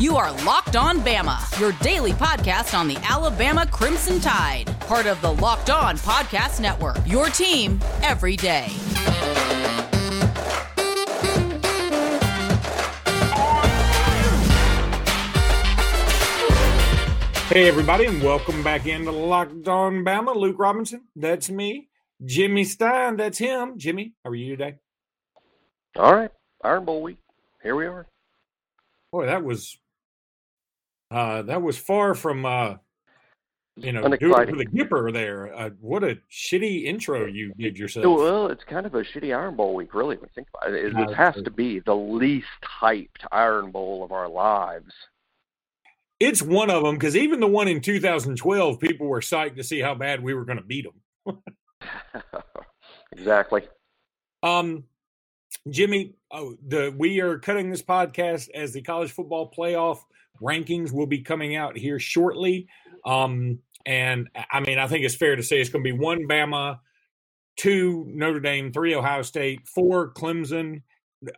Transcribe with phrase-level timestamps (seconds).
[0.00, 5.20] You are Locked On Bama, your daily podcast on the Alabama Crimson Tide, part of
[5.20, 6.96] the Locked On Podcast Network.
[7.04, 8.68] Your team every day.
[17.50, 20.34] Hey, everybody, and welcome back into Locked On Bama.
[20.34, 21.90] Luke Robinson, that's me.
[22.24, 23.76] Jimmy Stein, that's him.
[23.76, 24.76] Jimmy, how are you today?
[25.94, 26.30] All right,
[26.64, 27.18] Iron Bowl week.
[27.62, 28.06] Here we are.
[29.12, 29.76] Boy, that was
[31.10, 32.74] uh, that was far from uh,
[33.76, 35.54] you know doing with a gipper there.
[35.54, 38.04] Uh, what a shitty intro you did yourself.
[38.04, 40.16] Well, it's kind of a shitty Iron Bowl week, really.
[40.16, 44.12] When you think about it, it has to be the least hyped Iron Bowl of
[44.12, 44.92] our lives.
[46.20, 49.80] It's one of them because even the one in 2012, people were psyched to see
[49.80, 50.86] how bad we were going to beat
[51.24, 51.38] them.
[53.12, 53.62] exactly.
[54.42, 54.84] Um,
[55.68, 59.98] Jimmy, oh, the we are cutting this podcast as the college football playoff
[60.40, 62.68] rankings will be coming out here shortly.
[63.04, 66.28] Um, and I mean, I think it's fair to say it's going to be one
[66.28, 66.78] Bama,
[67.56, 70.82] two Notre Dame, three Ohio State, four Clemson.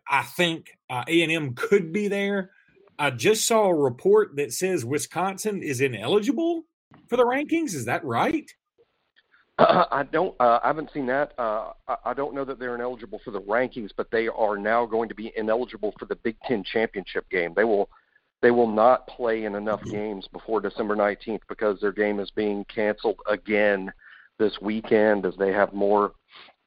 [0.08, 2.50] I think uh, A and M could be there.
[2.98, 6.64] I just saw a report that says Wisconsin is ineligible
[7.08, 7.74] for the rankings.
[7.74, 8.48] Is that right?
[9.90, 10.34] I don't.
[10.40, 11.32] Uh, I haven't seen that.
[11.38, 14.86] Uh, I, I don't know that they're ineligible for the rankings, but they are now
[14.86, 17.52] going to be ineligible for the Big Ten championship game.
[17.54, 17.88] They will.
[18.40, 22.64] They will not play in enough games before December 19th because their game is being
[22.64, 23.92] canceled again
[24.40, 26.10] this weekend as they have more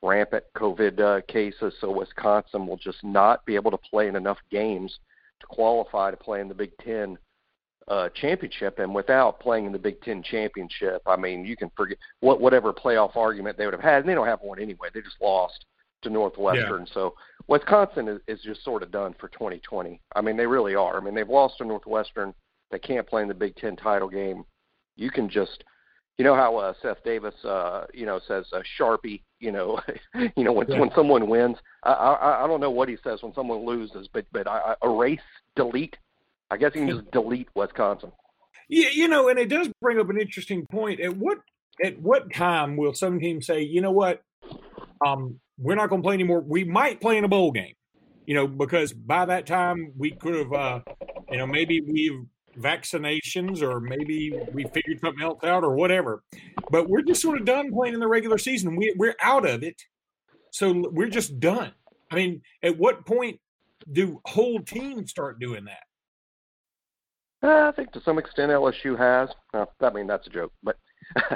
[0.01, 1.73] rampant COVID uh, cases.
[1.81, 4.99] So Wisconsin will just not be able to play in enough games
[5.41, 7.17] to qualify to play in the Big Ten
[7.87, 11.97] uh, championship, and without playing in the Big Ten championship, I mean, you can forget
[12.19, 14.87] what whatever playoff argument they would have had, and they don't have one anyway.
[14.93, 15.65] They just lost
[16.01, 17.13] to Northwestern, so
[17.47, 20.01] Wisconsin is, is just sort of done for 2020.
[20.15, 20.97] I mean, they really are.
[20.97, 22.33] I mean, they've lost to Northwestern.
[22.71, 24.43] They can't play in the Big Ten title game.
[24.95, 25.63] You can just,
[26.17, 29.21] you know how uh, Seth Davis, uh, you know, says uh, Sharpie.
[29.39, 29.79] You know,
[30.35, 30.79] you know when Yeah.
[30.79, 31.57] when someone wins.
[31.83, 34.87] I, I I don't know what he says when someone loses, but but I, I
[34.87, 35.19] erase,
[35.55, 35.95] delete.
[36.51, 38.11] I guess you can just delete Wisconsin.
[38.67, 40.99] Yeah, you know, and it does bring up an interesting point.
[40.99, 41.37] At what
[41.83, 44.21] at what time will some team say, you know what,
[45.05, 46.41] um, we're not going to play anymore?
[46.41, 47.73] We might play in a bowl game,
[48.25, 50.79] you know, because by that time we could have, uh,
[51.29, 52.25] you know, maybe we've
[52.57, 56.23] vaccinations or maybe we figured something else out or whatever.
[56.71, 58.75] But we're just sort of done playing in the regular season.
[58.75, 59.81] We, we're out of it,
[60.51, 61.73] so we're just done.
[62.11, 63.39] I mean, at what point
[63.91, 65.83] do whole teams start doing that?
[67.43, 69.29] Uh, I think to some extent LSU has.
[69.53, 70.77] Uh, I mean, that's a joke, but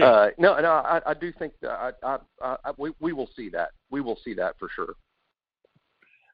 [0.00, 1.70] uh, no, no, I, I do think that
[2.02, 3.70] I, I, I, we we will see that.
[3.90, 4.94] We will see that for sure.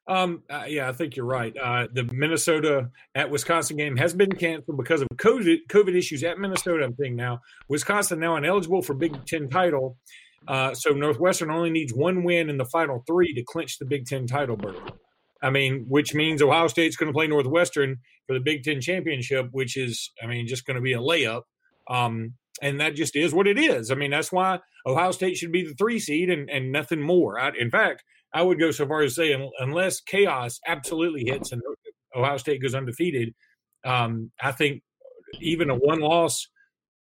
[0.08, 1.56] Um, uh, yeah, I think you're right.
[1.56, 6.38] Uh, the Minnesota at Wisconsin game has been canceled because of COVID, COVID issues at
[6.38, 6.84] Minnesota.
[6.84, 9.96] I'm seeing now Wisconsin now ineligible for Big Ten title.
[10.46, 14.06] Uh, so Northwestern only needs one win in the final three to clinch the Big
[14.06, 14.78] Ten title berth.
[15.46, 19.46] I mean, which means Ohio State's going to play Northwestern for the Big Ten championship,
[19.52, 21.42] which is, I mean, just going to be a layup.
[21.88, 23.92] Um, and that just is what it is.
[23.92, 27.38] I mean, that's why Ohio State should be the three seed and, and nothing more.
[27.38, 28.02] I, in fact,
[28.34, 31.62] I would go so far as to say, unless chaos absolutely hits and
[32.16, 33.32] Ohio State goes undefeated,
[33.84, 34.82] um, I think
[35.40, 36.48] even a one loss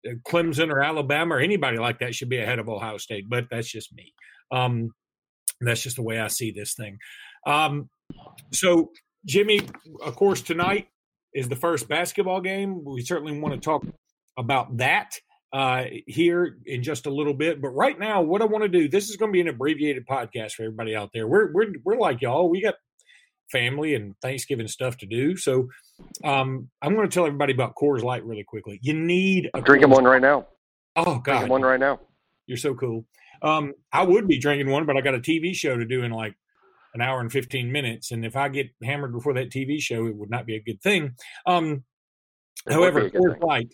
[0.10, 3.26] uh, Clemson or Alabama or anybody like that should be ahead of Ohio State.
[3.30, 4.16] But that's just me.
[4.52, 4.90] Um,
[5.60, 6.98] that's just the way I see this thing.
[7.46, 7.90] Um,
[8.52, 8.92] so,
[9.26, 9.62] Jimmy,
[10.04, 10.88] of course, tonight
[11.34, 12.84] is the first basketball game.
[12.84, 13.86] We certainly want to talk
[14.38, 15.16] about that
[15.54, 17.62] uh, here in just a little bit.
[17.62, 20.06] But right now, what I want to do, this is going to be an abbreviated
[20.08, 21.28] podcast for everybody out there.
[21.28, 22.50] We're we're we're like y'all.
[22.50, 22.76] We got
[23.52, 25.36] family and Thanksgiving stuff to do.
[25.36, 25.68] So
[26.24, 28.80] um, I'm going to tell everybody about Coors Light really quickly.
[28.82, 30.48] You need a drinking Coors- one right now.
[30.96, 32.00] Oh God, Drinking one right now.
[32.48, 33.06] you're so cool.
[33.42, 36.12] Um, I would be drinking one, but I got a TV show to do in
[36.12, 36.36] like
[36.94, 38.12] an hour and 15 minutes.
[38.12, 40.82] And if I get hammered before that TV show, it would not be a good
[40.82, 41.16] thing.
[41.46, 41.84] Um,
[42.70, 43.42] however, Coors.
[43.42, 43.74] Light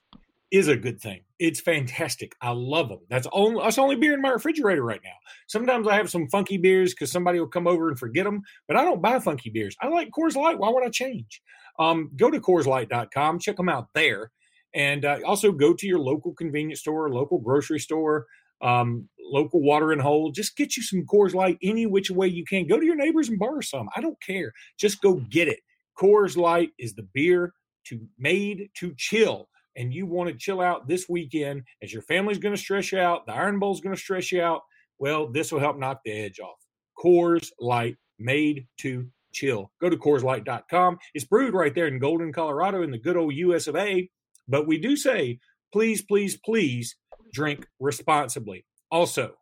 [0.52, 1.22] is a good thing.
[1.40, 2.34] It's fantastic.
[2.42, 3.00] I love them.
[3.10, 5.16] That's only that's only beer in my refrigerator right now.
[5.48, 8.78] Sometimes I have some funky beers because somebody will come over and forget them, but
[8.78, 9.76] I don't buy funky beers.
[9.82, 10.58] I like Coors Light.
[10.58, 11.42] Why would I change?
[11.80, 13.40] Um, go to CoorsLight.com.
[13.40, 14.32] Check them out there,
[14.74, 18.26] and uh, also go to your local convenience store, local grocery store,
[18.62, 20.32] um, local watering hole.
[20.32, 22.68] Just get you some Coors Light any which way you can.
[22.68, 23.90] Go to your neighbors and borrow some.
[23.96, 24.52] I don't care.
[24.80, 25.60] Just go get it.
[26.00, 27.54] Coors Light is the beer
[27.86, 32.40] to made to chill and you want to chill out this weekend as your family's
[32.40, 34.62] going to stress you out, the Iron Bowl's going to stress you out,
[35.00, 36.58] well, this will help knock the edge off.
[36.98, 39.72] Coors Light, made to chill.
[39.80, 40.98] Go to CoorsLight.com.
[41.14, 43.68] It's brewed right there in Golden, Colorado, in the good old U.S.
[43.68, 44.10] of A.
[44.48, 45.40] But we do say,
[45.72, 46.96] please, please, please
[47.34, 48.66] drink responsibly.
[48.92, 49.34] Also,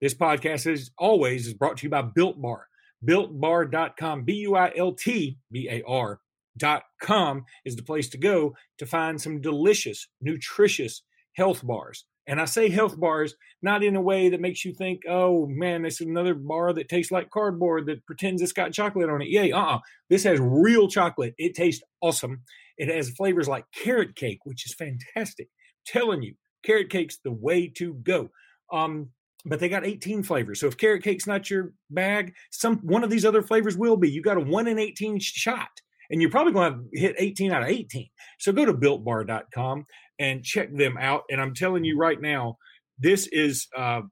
[0.00, 2.66] this podcast, as always, is brought to you by Built Bar.
[3.06, 6.20] BuiltBar.com, B U I L T B A R
[6.56, 11.02] dot com is the place to go to find some delicious, nutritious
[11.34, 12.04] health bars.
[12.26, 15.82] And I say health bars not in a way that makes you think, oh man,
[15.82, 19.28] this is another bar that tastes like cardboard that pretends it's got chocolate on it.
[19.28, 19.78] Yay, uh uh
[20.10, 21.34] This has real chocolate.
[21.38, 22.42] It tastes awesome.
[22.76, 25.48] It has flavors like carrot cake, which is fantastic.
[25.48, 26.34] I'm telling you,
[26.64, 28.28] carrot cake's the way to go.
[28.72, 29.10] Um,
[29.44, 30.60] but they got 18 flavors.
[30.60, 34.10] So if carrot cake's not your bag, some one of these other flavors will be.
[34.10, 35.68] You got a one in 18 shot,
[36.10, 38.08] and you're probably going to hit 18 out of 18.
[38.38, 39.84] So go to builtbar.com
[40.18, 41.22] and check them out.
[41.30, 42.58] And I'm telling you right now,
[42.98, 44.02] this is uh,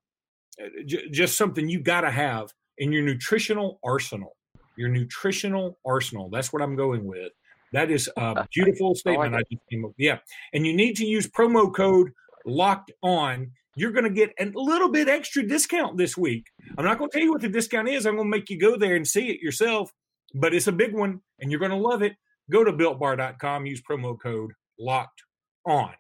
[0.87, 2.49] j- just something you got to have
[2.79, 4.37] in your nutritional arsenal.
[4.77, 6.31] Your nutritional arsenal.
[6.31, 7.33] That's what I'm going with.
[7.73, 9.93] That is a beautiful statement I, like I just came up.
[9.99, 10.19] Yeah,
[10.53, 12.13] and you need to use promo code
[12.45, 16.47] locked on you're going to get a little bit extra discount this week.
[16.77, 18.07] I'm not going to tell you what the discount is.
[18.07, 19.93] I'm going to make you go there and see it yourself,
[20.35, 22.15] but it's a big one and you're going to love it.
[22.51, 25.23] Go to builtbar.com, use promo code locked
[25.67, 25.93] on.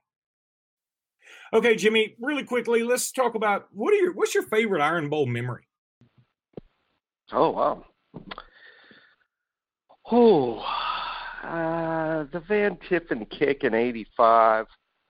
[1.53, 5.27] Okay, Jimmy, really quickly, let's talk about what are your what's your favorite Iron Bowl
[5.27, 5.67] memory?
[7.33, 7.85] Oh wow.
[10.11, 10.59] Oh,
[11.43, 14.67] uh, the Van Tiffin kick in '85.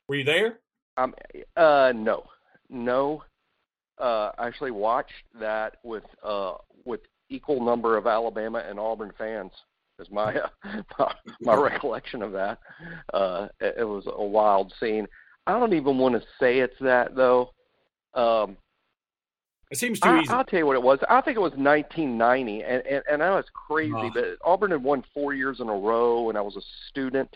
[0.08, 0.60] Were you there?
[0.96, 1.14] Um,
[1.56, 2.24] uh, no,
[2.68, 3.22] no.
[3.98, 6.54] Uh, I actually watched that with uh,
[6.84, 9.52] with equal number of Alabama and Auburn fans.
[9.98, 10.48] Is my uh,
[10.98, 12.58] my, my recollection of that.
[13.14, 15.06] Uh, it, it was a wild scene.
[15.46, 17.52] I don't even want to say it's that though.
[18.14, 18.56] Um,
[19.70, 20.30] it seems too I, easy.
[20.30, 20.98] I'll tell you what it was.
[21.08, 24.82] I think it was 1990, and and, and I was crazy, uh, but Auburn had
[24.82, 27.34] won four years in a row, and I was a student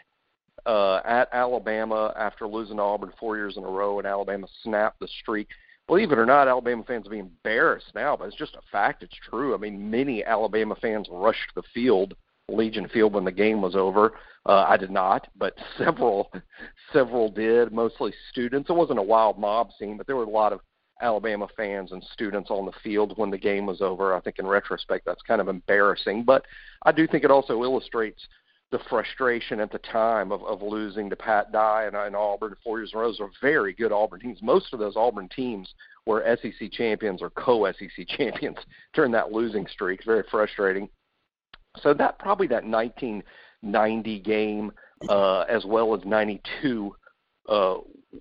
[0.67, 5.01] uh, at Alabama after losing to Auburn four years in a row, and Alabama snapped
[5.01, 5.49] the streak.
[5.87, 9.03] Believe it or not, Alabama fans are being embarrassed now, but it's just a fact.
[9.03, 9.55] It's true.
[9.55, 12.15] I mean, many Alabama fans rushed the field,
[12.49, 14.12] Legion Field, when the game was over.
[14.47, 16.31] Uh, I did not, but several,
[16.93, 17.73] several did.
[17.73, 18.71] Mostly students.
[18.71, 20.61] It wasn't a wild mob scene, but there were a lot of
[21.03, 24.15] Alabama fans and students on the field when the game was over.
[24.15, 26.45] I think in retrospect that's kind of embarrassing, but
[26.85, 28.23] I do think it also illustrates
[28.70, 32.78] the frustration at the time of, of losing to Pat Dye and, and Auburn four
[32.78, 33.08] years in a row.
[33.08, 34.38] Those are very good Auburn teams.
[34.43, 35.69] Most of those Auburn teams
[36.06, 38.58] were SEC champions or co-SEC champions
[38.94, 40.05] during that losing streak.
[40.05, 40.88] Very frustrating.
[41.82, 44.72] So that probably that 1990 game,
[45.08, 46.94] uh, as well as 92,
[47.49, 47.76] uh,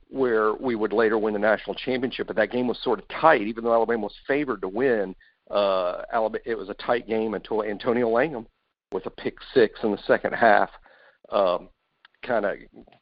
[0.09, 2.27] where we would later win the national championship.
[2.27, 5.15] But that game was sort of tight, even though Alabama was favored to win.
[5.49, 8.47] Uh, Alabama, it was a tight game until Antonio Langham
[8.91, 10.69] with a pick six in the second half.
[12.21, 12.57] Kind of,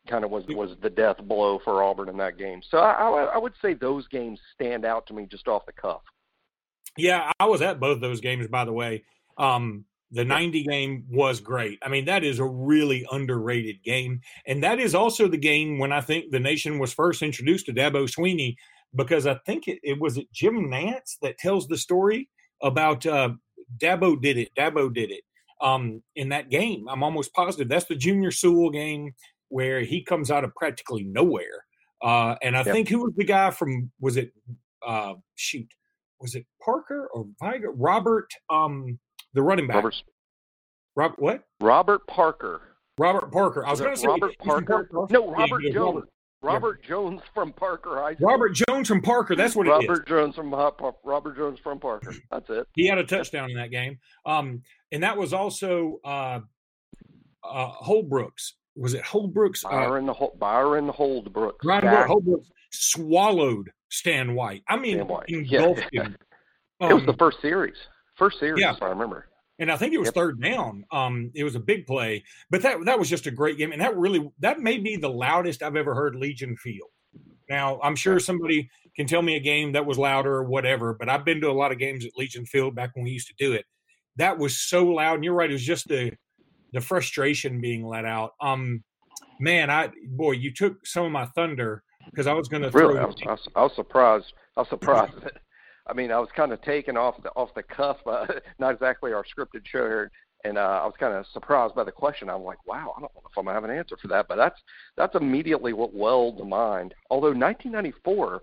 [0.08, 2.62] kind of was was the death blow for Auburn in that game.
[2.70, 6.02] So I, I, would say those games stand out to me just off the cuff.
[6.96, 9.06] Yeah, I was at both those games, by the way.
[9.40, 11.80] Um, the 90 game was great.
[11.84, 14.22] I mean, that is a really underrated game.
[14.46, 17.74] And that is also the game when I think the nation was first introduced to
[17.74, 18.56] Dabo Swinney
[18.96, 22.30] because I think it, it was it Jim Nantz that tells the story
[22.62, 23.30] about uh,
[23.78, 24.50] Dabo did it.
[24.56, 25.24] Dabo did it
[25.62, 26.88] um, in that game.
[26.90, 29.14] I'm almost positive that's the Junior Sewell game
[29.50, 31.66] where he comes out of practically nowhere.
[32.02, 32.74] Uh, and I yep.
[32.74, 33.92] think who was the guy from?
[34.00, 34.32] Was it
[34.86, 35.68] uh, shoot?
[36.20, 37.72] Was it Parker or Viger?
[37.72, 39.00] Robert, um,
[39.34, 39.76] the running back.
[39.76, 40.04] Robert.
[40.96, 41.44] Rob, what?
[41.62, 42.62] Robert Parker.
[42.98, 43.66] Robert Parker.
[43.66, 44.90] I was, was going to say Robert Parker.
[45.12, 45.96] No, Robert yeah, Jones.
[45.96, 46.10] Robert.
[46.42, 46.90] Robert yeah.
[46.90, 48.28] Jones from Parker High School.
[48.28, 49.36] Robert Jones from Parker.
[49.36, 49.90] That's what Robert it is.
[49.90, 50.52] Robert Jones from
[51.04, 52.14] Robert Jones from Parker.
[52.32, 52.68] That's it.
[52.76, 53.98] He had a touchdown in that game.
[54.26, 56.40] Um, and that was also uh,
[57.44, 58.54] uh, Holdbrooks.
[58.76, 59.64] Was it Holdbrooks?
[59.64, 61.64] Byron, uh, the Byron Holdbrooks.
[61.64, 64.64] Byron Holdbrooks swallowed Stan White.
[64.68, 65.30] I mean, White.
[65.30, 66.04] engulfed yeah.
[66.04, 66.18] him.
[66.80, 67.74] Um, it was the first series.
[68.18, 68.76] First series, yeah.
[68.76, 69.26] if I remember.
[69.60, 70.14] And I think it was yep.
[70.14, 70.86] third down.
[70.92, 73.82] Um, it was a big play, but that that was just a great game, and
[73.82, 76.90] that really that may be the loudest I've ever heard Legion Field.
[77.50, 81.10] Now I'm sure somebody can tell me a game that was louder or whatever, but
[81.10, 83.34] I've been to a lot of games at Legion Field back when we used to
[83.38, 83.66] do it.
[84.18, 85.50] That was so loud, and you're right.
[85.50, 86.12] It was just the
[86.74, 88.34] the frustration being let out.
[88.40, 88.84] Um,
[89.40, 93.00] man, I boy, you took some of my thunder because I was going to really.
[93.00, 94.34] I was, I, was, I was surprised.
[94.56, 95.14] I was surprised
[95.90, 98.26] I mean, I was kind of taken off the off the cuff, uh,
[98.60, 100.12] not exactly our scripted show here,
[100.44, 102.30] and uh, I was kind of surprised by the question.
[102.30, 104.36] I'm like, wow, I don't know if I'm gonna have an answer for that, but
[104.36, 104.60] that's
[104.96, 106.94] that's immediately what welled to mind.
[107.10, 108.42] Although 1994,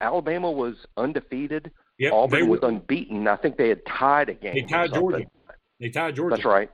[0.00, 3.28] Alabama was undefeated, yep, Auburn was unbeaten.
[3.28, 4.54] I think they had tied a game.
[4.54, 5.24] They tied Georgia.
[5.80, 6.36] They tied Georgia.
[6.36, 6.70] That's right.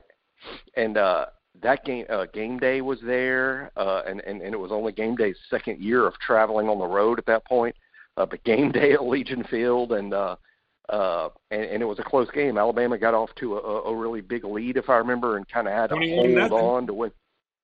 [0.75, 1.27] And uh,
[1.61, 5.15] that game uh, game day was there, uh, and, and and it was only game
[5.15, 7.75] day's second year of traveling on the road at that point.
[8.19, 10.35] Uh, but game day at Legion Field, and uh,
[10.89, 12.57] uh, and, and it was a close game.
[12.57, 15.73] Alabama got off to a, a really big lead, if I remember, and kind of
[15.73, 16.57] had to hold nothing.
[16.57, 17.11] on to win.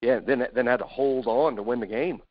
[0.02, 2.22] Yeah, then then had to hold on to win the game.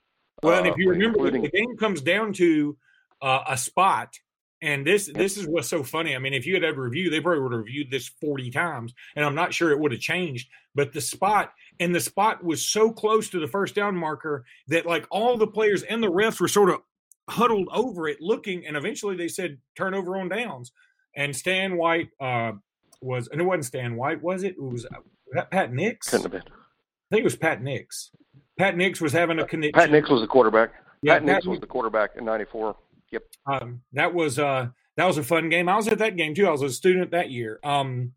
[0.43, 2.78] Well, and if you uh, remember, including, the game comes down to
[3.21, 4.14] uh, a spot,
[4.62, 6.16] and this this is what's so funny.
[6.16, 8.95] I mean, if you had ever reviewed, they probably would have reviewed this forty times,
[9.16, 10.49] and I'm not sure it would have changed.
[10.75, 14.87] But the spot and the spot was so close to the first down marker that
[14.87, 16.81] like all the players and the refs were sort of
[17.28, 20.73] huddled over it, looking, and eventually they said turnover on downs.
[21.16, 22.52] And Stan White uh,
[23.00, 24.57] was, and it wasn't Stan White, was it?
[24.57, 24.99] It was, uh,
[25.33, 26.11] that Pat Nix.
[26.11, 26.52] Couldn't have been.
[26.52, 28.11] I think it was Pat Nix.
[28.59, 29.78] Pat Nix was having a connection.
[29.78, 30.73] Pat Nix was the quarterback.
[31.02, 32.76] Yeah, Pat, Pat Nix was the quarterback in '94.
[33.11, 33.23] Yep.
[33.47, 35.69] Um, that was uh, that was a fun game.
[35.69, 36.47] I was at that game too.
[36.47, 37.59] I was a student that year.
[37.64, 38.12] Um,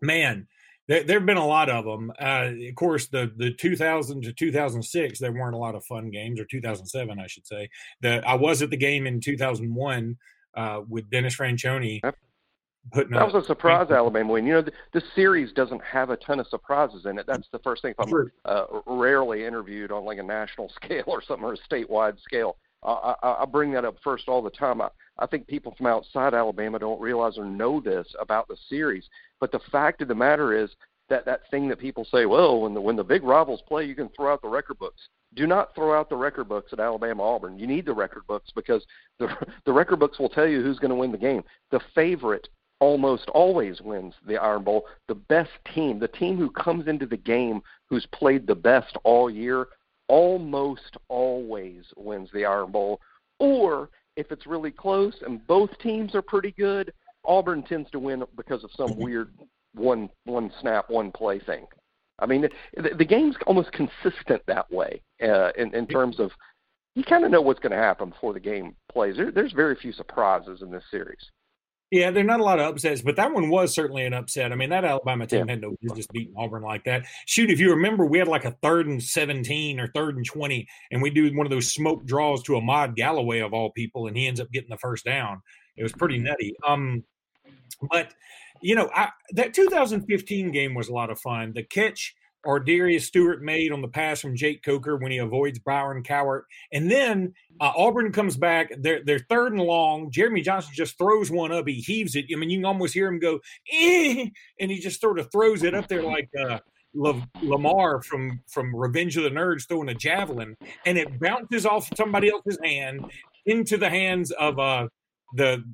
[0.00, 0.48] man,
[0.90, 2.12] there, have been a lot of them.
[2.20, 6.40] Uh, of course, the the 2000 to 2006, there weren't a lot of fun games,
[6.40, 7.68] or 2007, I should say.
[8.00, 10.16] The I was at the game in 2001
[10.56, 12.00] uh, with Dennis Franchione.
[12.92, 14.46] Putting that was a surprise Alabama win.
[14.46, 17.26] You know, the, the, series doesn't have a ton of surprises in it.
[17.26, 17.94] That's the first thing.
[17.98, 22.18] If I'm uh, rarely interviewed on like a national scale or something or a statewide
[22.20, 24.80] scale, I, I, bring that up first all the time.
[24.80, 29.04] I, I think people from outside Alabama don't realize or know this about the series.
[29.38, 30.70] But the fact of the matter is
[31.10, 33.94] that that thing that people say, well, when the when the big rivals play, you
[33.94, 35.08] can throw out the record books.
[35.34, 37.58] Do not throw out the record books at Alabama Auburn.
[37.58, 38.84] You need the record books because
[39.18, 39.28] the
[39.66, 41.44] the record books will tell you who's going to win the game.
[41.70, 42.48] The favorite
[42.80, 44.86] almost always wins the Iron Bowl.
[45.08, 47.60] The best team, the team who comes into the game
[47.90, 49.68] who's played the best all year,
[50.10, 53.00] almost always wins the Iron Bowl.
[53.38, 56.92] Or if it's really close and both teams are pretty good,
[57.24, 59.32] Auburn tends to win because of some weird
[59.74, 61.64] one one snap, one play thing.
[62.18, 62.42] I mean,
[62.76, 66.32] the, the game's almost consistent that way uh, in in terms of
[66.96, 69.16] you kind of know what's going to happen before the game plays.
[69.16, 71.24] There, there's very few surprises in this series.
[71.90, 74.52] Yeah, there are not a lot of upsets, but that one was certainly an upset.
[74.52, 75.52] I mean, that Alabama team yeah.
[75.52, 77.04] had no business beating Auburn like that.
[77.26, 80.68] Shoot, if you remember, we had like a third and 17 or third and 20,
[80.92, 84.16] and we do one of those smoke draws to Ahmaad Galloway of all people, and
[84.16, 85.42] he ends up getting the first down.
[85.76, 86.54] It was pretty nutty.
[86.64, 87.02] Um,
[87.90, 88.14] but,
[88.62, 91.52] you know, I, that 2015 game was a lot of fun.
[91.54, 92.14] The catch
[92.46, 96.42] ArDarius Stewart made on the pass from Jake Coker when he avoids Byron Cowart.
[96.72, 98.72] And then uh, Auburn comes back.
[98.78, 100.10] They're, they're third and long.
[100.10, 101.68] Jeremy Johnson just throws one up.
[101.68, 102.26] He heaves it.
[102.32, 103.40] I mean, you can almost hear him go,
[103.72, 104.26] eh,
[104.58, 106.58] and he just sort of throws it up there like uh,
[106.94, 110.56] Lamar from, from Revenge of the Nerds throwing a javelin.
[110.86, 113.04] And it bounces off somebody else's hand
[113.46, 114.88] into the hands of uh,
[115.34, 115.64] the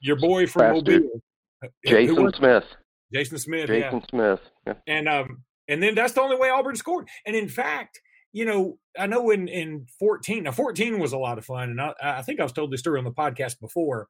[0.00, 1.22] your boy from Mobile.
[1.64, 2.64] Uh, Jason Smith.
[3.12, 3.68] Jason Smith.
[3.68, 4.06] Jason yeah.
[4.10, 4.40] Smith.
[4.66, 4.74] Yeah.
[4.86, 7.08] And um, and then that's the only way Auburn scored.
[7.26, 8.00] And in fact,
[8.32, 11.70] you know, I know in in 14, now 14 was a lot of fun.
[11.70, 14.08] And I, I think I was told this story on the podcast before.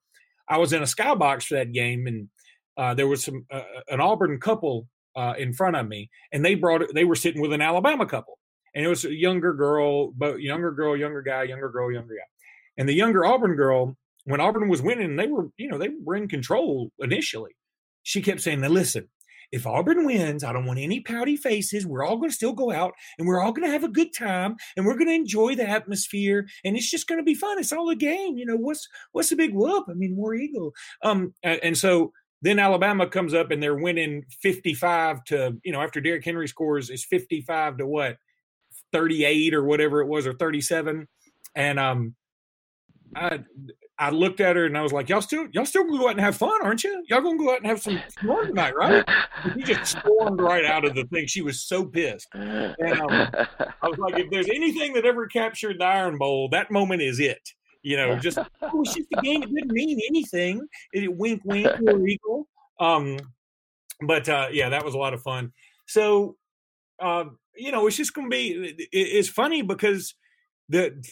[0.48, 2.28] I was in a skybox for that game, and
[2.76, 6.54] uh, there was some uh, an Auburn couple uh, in front of me, and they
[6.54, 6.82] brought.
[6.94, 8.38] They were sitting with an Alabama couple,
[8.74, 12.26] and it was a younger girl, but younger girl, younger guy, younger girl, younger guy,
[12.76, 13.96] and the younger Auburn girl.
[14.24, 17.56] When Auburn was winning, they were, you know, they were in control initially.
[18.04, 19.08] She kept saying, "Now listen,
[19.52, 21.86] if Auburn wins, I don't want any pouty faces.
[21.86, 24.14] We're all going to still go out and we're all going to have a good
[24.16, 27.58] time and we're going to enjoy the atmosphere and it's just going to be fun.
[27.58, 28.38] It's all a game.
[28.38, 29.84] You know, what's what's the big whoop?
[29.88, 30.72] I mean, War Eagle.
[31.02, 36.00] Um, and so then Alabama comes up and they're winning 55 to, you know, after
[36.00, 38.16] Derrick Henry scores is 55 to what?
[38.92, 41.08] 38 or whatever it was or 37
[41.54, 42.14] and um
[43.14, 43.40] I,
[44.02, 46.12] I looked at her and I was like, "Y'all still, y'all still gonna go out
[46.12, 47.04] and have fun, aren't you?
[47.08, 49.08] Y'all gonna go out and have some fun tonight, right?"
[49.54, 51.26] He just stormed right out of the thing.
[51.26, 55.78] She was so pissed, and um, I was like, "If there's anything that ever captured
[55.78, 57.48] the Iron Bowl, that moment is it."
[57.82, 59.44] You know, just oh, it was just a game.
[59.44, 60.66] It didn't mean anything.
[60.92, 62.48] It, wink, wink, War Eagle.
[62.80, 63.18] Um,
[64.04, 65.52] but uh, yeah, that was a lot of fun.
[65.86, 66.36] So,
[67.00, 68.74] uh, you know, it's just gonna be.
[68.80, 70.14] It, it's funny because
[70.72, 71.04] the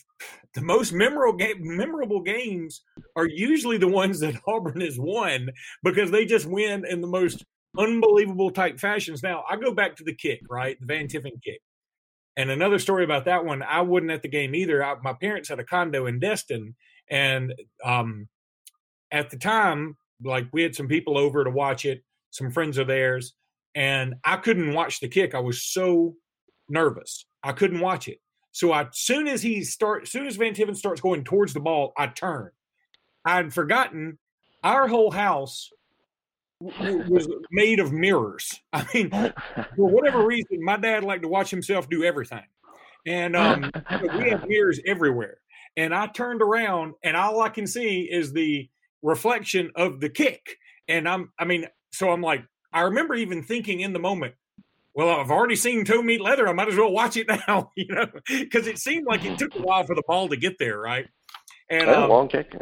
[0.54, 2.82] the most memorable game, memorable games
[3.14, 5.50] are usually the ones that Auburn has won
[5.84, 7.44] because they just win in the most
[7.78, 9.22] unbelievable type fashions.
[9.22, 11.60] Now I go back to the kick, right, the Van Tiffin kick,
[12.36, 13.62] and another story about that one.
[13.62, 14.84] I wasn't at the game either.
[14.84, 16.74] I, my parents had a condo in Destin,
[17.08, 18.26] and um,
[19.12, 22.88] at the time, like we had some people over to watch it, some friends of
[22.88, 23.34] theirs,
[23.74, 25.34] and I couldn't watch the kick.
[25.34, 26.16] I was so
[26.68, 27.26] nervous.
[27.42, 28.18] I couldn't watch it.
[28.52, 31.54] So I, as soon as he start, as soon as Van Tiffin starts going towards
[31.54, 32.50] the ball, I turn.
[33.24, 34.18] I'd forgotten
[34.62, 35.70] our whole house
[36.60, 38.60] was made of mirrors.
[38.72, 42.44] I mean, for whatever reason, my dad liked to watch himself do everything,
[43.06, 43.70] and um,
[44.16, 45.38] we have mirrors everywhere.
[45.76, 48.68] And I turned around, and all I can see is the
[49.02, 50.56] reflection of the kick.
[50.88, 54.34] And I'm, I mean, so I'm like, I remember even thinking in the moment,
[55.00, 56.46] well, I've already seen toe meet leather.
[56.46, 59.54] I might as well watch it now, you know, because it seemed like it took
[59.54, 61.06] a while for the ball to get there, right?
[61.70, 62.54] And um, long kick.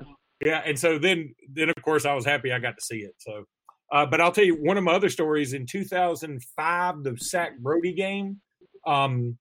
[0.44, 3.14] Yeah, and so then, then of course, I was happy I got to see it.
[3.18, 3.44] So,
[3.90, 7.94] uh, but I'll tell you one of my other stories in 2005, the Sack Brodie
[7.94, 8.40] game,
[8.86, 9.36] um,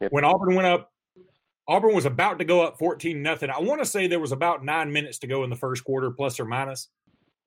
[0.00, 0.10] yep.
[0.10, 0.90] when Auburn went up.
[1.66, 3.48] Auburn was about to go up 14 nothing.
[3.48, 6.10] I want to say there was about nine minutes to go in the first quarter,
[6.10, 6.90] plus or minus.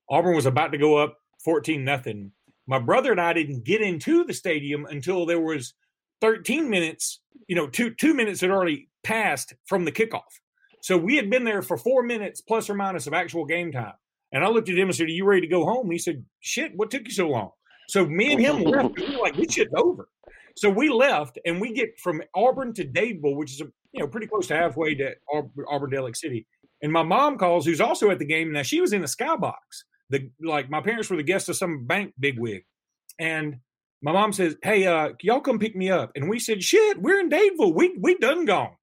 [0.09, 2.31] Auburn was about to go up 14 nothing.
[2.67, 5.73] My brother and I didn't get into the stadium until there was
[6.21, 10.21] 13 minutes, you know, two two minutes had already passed from the kickoff.
[10.81, 13.93] So we had been there for four minutes plus or minus of actual game time.
[14.31, 15.89] And I looked at him and said, Are you ready to go home?
[15.89, 17.51] He said, Shit, what took you so long?
[17.87, 18.97] So me and him left.
[18.97, 20.09] We were oh, like, This shit's over.
[20.55, 24.27] So we left and we get from Auburn to Dadeville, which is you know pretty
[24.27, 25.13] close to halfway to
[25.69, 26.45] Auburn, Dale City.
[26.81, 28.51] And my mom calls, who's also at the game.
[28.51, 29.53] Now she was in the skybox
[30.09, 32.65] the like my parents were the guests of some bank bigwig,
[33.19, 33.57] and
[34.01, 37.19] my mom says, "Hey, uh, y'all come pick me up," and we said, "Shit, we're
[37.19, 37.73] in Dadeville.
[37.73, 38.75] We we done gone."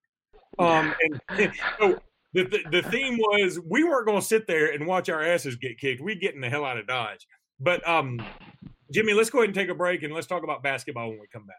[0.59, 2.01] Um, and, and so
[2.33, 5.57] the, the, the theme was we weren't going to sit there and watch our asses
[5.57, 6.03] get kicked.
[6.03, 7.27] We getting the hell out of Dodge.
[7.61, 8.21] But um,
[8.93, 11.27] Jimmy, let's go ahead and take a break and let's talk about basketball when we
[11.33, 11.57] come back.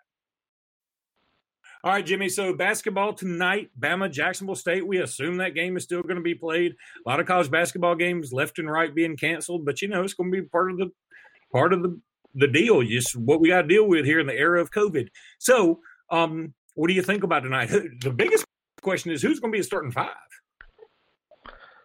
[1.86, 2.30] All right, Jimmy.
[2.30, 4.88] So basketball tonight, Bama, Jacksonville State.
[4.88, 6.72] We assume that game is still going to be played.
[6.72, 10.15] A lot of college basketball games left and right being canceled, but you know it's
[10.15, 10.92] going to be part of the
[11.51, 12.01] part of the
[12.34, 12.82] the deal.
[12.82, 15.10] Just what we got to deal with here in the era of COVID.
[15.38, 17.70] So, um, what do you think about tonight?
[18.01, 18.46] The biggest
[18.82, 20.10] question is who's going to be a starting five.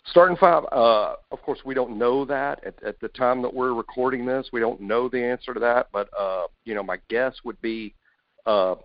[0.07, 3.75] Starting five, uh, of course, we don't know that at, at, the time that we're
[3.75, 4.49] recording this.
[4.50, 7.95] We don't know the answer to that, but uh, you know, my guess would be
[8.47, 8.76] uh,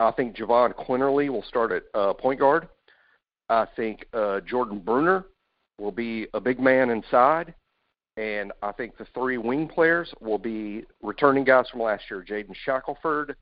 [0.00, 2.68] I think Jahvon Quinerly will start at uh, point guard.
[3.48, 5.24] I think uh, Jordan Bruner
[5.78, 7.54] will be a big man inside.
[8.16, 12.54] And I think the three wing players will be returning guys from last year Jaden
[12.64, 13.36] Shackelford,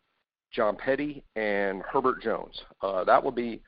[0.53, 2.61] John Petty, and Herbert Jones.
[2.83, 3.62] Uh, that would be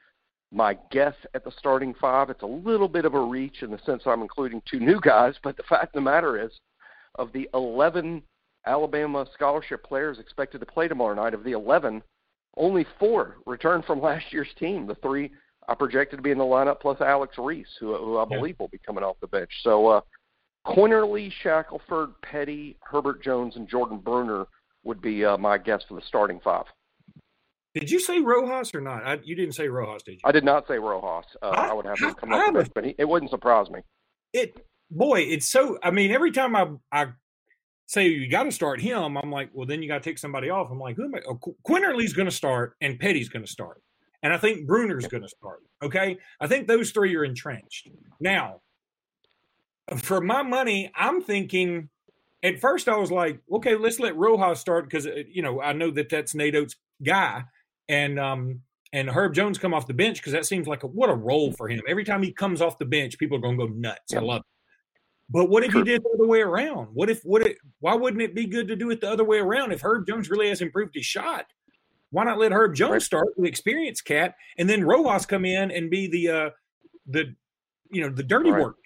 [0.52, 2.28] my guess at the starting five.
[2.30, 5.34] It's a little bit of a reach in the sense I'm including two new guys,
[5.42, 6.50] but the fact of the matter is,
[7.16, 8.22] of the 11
[8.66, 12.02] Alabama scholarship players expected to play tomorrow night, of the 11,
[12.56, 14.86] only four returned from last year's team.
[14.86, 15.30] The three
[15.68, 18.68] I projected to be in the lineup, plus Alex Reese, who, who I believe will
[18.68, 19.50] be coming off the bench.
[19.62, 20.00] So, uh,
[20.66, 24.46] Quinerly, Shackelford, Petty, Herbert Jones, and Jordan Bruner
[24.84, 26.64] would be uh, my guess for the starting five.
[27.74, 29.06] Did you say Rojas or not?
[29.06, 30.20] I, you didn't say Rojas, did you?
[30.24, 31.26] I did not say Rojas.
[31.42, 33.68] Uh, I, I, would have him come off the bench, but he, it wouldn't surprise
[33.70, 33.80] me.
[34.32, 35.78] It boy, it's so.
[35.82, 37.06] I mean, every time I I
[37.86, 40.50] say you got to start him, I'm like, well, then you got to take somebody
[40.50, 40.70] off.
[40.70, 41.20] I'm like, who am I?
[41.28, 43.82] Oh, Quinerly's going to start, and Petty's going to start,
[44.22, 45.60] and I think Bruner's going to start.
[45.82, 47.88] Okay, I think those three are entrenched.
[48.20, 48.60] Now,
[49.96, 51.88] for my money, I'm thinking.
[52.42, 55.72] At first, I was like, okay, let's let Rojas start because uh, you know I
[55.72, 57.44] know that that's Nate Oats' guy,
[57.88, 58.60] and um
[58.92, 61.52] and Herb Jones come off the bench because that seems like a, what a role
[61.52, 61.82] for him.
[61.88, 64.14] Every time he comes off the bench, people are going to go nuts.
[64.14, 64.55] I love it.
[65.28, 66.88] But what if you did the other way around?
[66.94, 67.42] What if what?
[67.42, 69.72] If, why wouldn't it be good to do it the other way around?
[69.72, 71.46] If Herb Jones really has improved his shot,
[72.10, 75.90] why not let Herb Jones start, the experienced cat, and then Rojas come in and
[75.90, 76.50] be the uh
[77.08, 77.34] the
[77.90, 78.62] you know the dirty right.
[78.62, 78.76] work,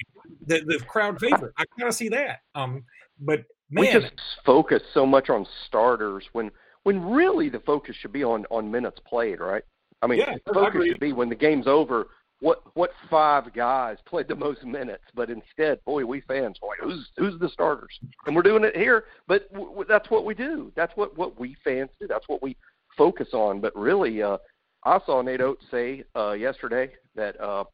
[0.46, 1.52] the the crowd favorite.
[1.58, 2.40] I kind of see that.
[2.54, 2.84] Um,
[3.18, 6.50] but man, we just focus so much on starters when
[6.84, 9.62] when really the focus should be on on minutes played, right?
[10.02, 12.08] I mean, yeah, the focus should be when the game's over
[12.40, 17.08] what what five guys played the most minutes, but instead, boy, we fans like, who's
[17.16, 17.98] who's the starters?
[18.26, 20.72] And we're doing it here, but w- w- that's what we do.
[20.74, 22.06] That's what what we fans do.
[22.06, 22.56] That's what we
[22.96, 23.60] focus on.
[23.60, 24.38] But really, uh,
[24.84, 27.64] I saw Nate Oats say uh, yesterday that uh,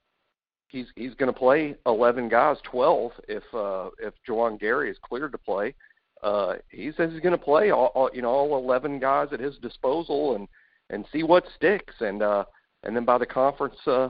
[0.68, 5.32] he's he's going to play 11 guys, 12 if uh, if Juwan Gary is cleared
[5.32, 5.74] to play.
[6.22, 9.38] Uh, he says he's going to play all, all you know all 11 guys at
[9.38, 10.48] his disposal and
[10.90, 12.44] and see what sticks and uh,
[12.82, 14.08] and then by the conference uh,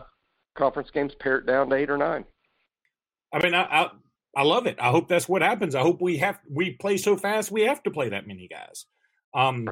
[0.56, 2.24] conference games, pare it down to eight or nine.
[3.32, 3.90] I mean, I, I,
[4.36, 4.76] I love it.
[4.80, 5.74] I hope that's what happens.
[5.74, 8.86] I hope we have we play so fast we have to play that many guys.
[9.34, 9.68] Um,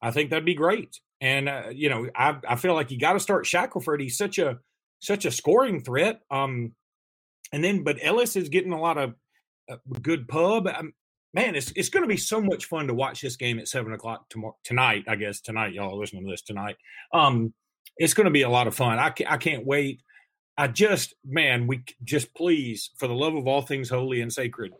[0.00, 1.00] I think that'd be great.
[1.20, 4.00] And uh, you know, I I feel like you got to start Shackelford.
[4.00, 4.58] He's such a
[5.00, 6.20] such a scoring threat.
[6.30, 6.72] Um,
[7.52, 9.14] and then but Ellis is getting a lot of
[9.70, 10.66] uh, good pub.
[10.68, 10.92] Um,
[11.34, 13.92] man, it's it's going to be so much fun to watch this game at seven
[13.92, 15.04] o'clock tomorrow tonight.
[15.08, 16.76] I guess tonight, y'all are listening to this tonight.
[17.12, 17.54] Um,
[17.96, 18.98] it's going to be a lot of fun.
[18.98, 20.02] I I can't wait.
[20.58, 24.72] I just, man, we just please, for the love of all things holy and sacred,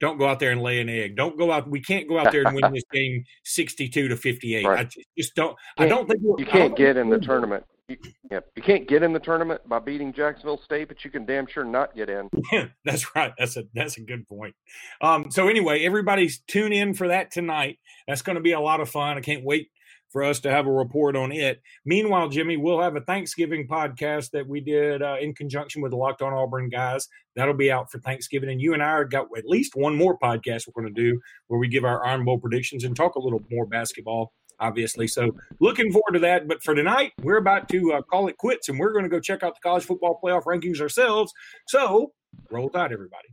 [0.00, 1.16] don't go out there and lay an egg.
[1.16, 1.68] Don't go out.
[1.68, 4.64] We can't go out there and win this game sixty-two to fifty-eight.
[4.64, 4.86] Right.
[4.86, 5.56] I just don't.
[5.76, 7.64] I don't think you can't get in the tournament.
[7.88, 7.96] You,
[8.30, 11.46] yeah, you can't get in the tournament by beating Jacksonville State, but you can damn
[11.46, 12.28] sure not get in.
[12.52, 13.32] Yeah, that's right.
[13.38, 14.54] That's a that's a good point.
[15.00, 17.78] Um, so anyway, everybody's tune in for that tonight.
[18.06, 19.18] That's going to be a lot of fun.
[19.18, 19.70] I can't wait
[20.10, 21.60] for us to have a report on it.
[21.84, 25.96] Meanwhile, Jimmy, we'll have a Thanksgiving podcast that we did uh, in conjunction with the
[25.96, 27.08] Locked On Auburn guys.
[27.36, 28.50] That'll be out for Thanksgiving.
[28.50, 31.60] And you and I got at least one more podcast we're going to do where
[31.60, 35.06] we give our Iron Bowl predictions and talk a little more basketball, obviously.
[35.06, 36.48] So looking forward to that.
[36.48, 39.20] But for tonight, we're about to uh, call it quits and we're going to go
[39.20, 41.32] check out the college football playoff rankings ourselves.
[41.66, 42.12] So
[42.50, 43.28] roll tide, everybody.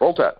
[0.00, 0.34] Roll tide.